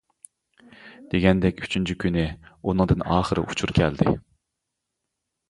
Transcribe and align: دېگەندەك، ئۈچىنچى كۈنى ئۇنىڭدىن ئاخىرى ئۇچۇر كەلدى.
دېگەندەك، 1.11 1.61
ئۈچىنچى 1.67 1.97
كۈنى 2.05 2.23
ئۇنىڭدىن 2.47 3.05
ئاخىرى 3.17 3.45
ئۇچۇر 3.45 3.75
كەلدى. 3.83 4.17